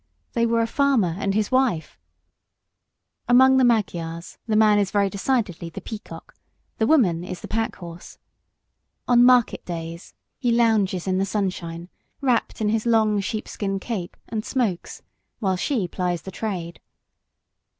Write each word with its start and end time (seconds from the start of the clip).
They 0.33 0.47
were 0.47 0.61
a 0.61 0.65
farmer 0.65 1.13
and 1.19 1.35
his 1.35 1.51
wife! 1.51 1.99
Among 3.29 3.57
the 3.57 3.63
Magyars 3.63 4.39
the 4.47 4.55
man 4.55 4.79
is 4.79 4.89
very 4.89 5.11
decidedly 5.11 5.69
the 5.69 5.79
peacock; 5.79 6.33
the 6.79 6.87
woman 6.87 7.23
is 7.23 7.41
the 7.41 7.47
pack 7.47 7.75
horse. 7.75 8.17
On 9.07 9.23
market 9.23 9.63
days 9.63 10.15
he 10.39 10.51
lounges 10.51 11.05
in 11.05 11.19
the 11.19 11.23
sunshine, 11.25 11.87
wrapped 12.19 12.61
in 12.61 12.69
his 12.69 12.87
long 12.87 13.19
sheepskin 13.19 13.79
cape, 13.79 14.17
and 14.27 14.43
smokes, 14.43 15.03
while 15.37 15.55
she 15.55 15.87
plies 15.87 16.23
the 16.23 16.31
trade. 16.31 16.79